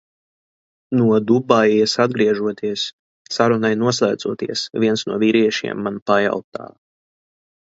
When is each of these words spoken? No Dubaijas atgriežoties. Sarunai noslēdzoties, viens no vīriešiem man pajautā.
No 0.99 1.09
Dubaijas 1.31 1.93
atgriežoties. 2.05 2.85
Sarunai 3.35 3.71
noslēdzoties, 3.83 4.65
viens 4.87 5.05
no 5.11 5.21
vīriešiem 5.27 5.87
man 5.89 6.03
pajautā. 6.13 6.71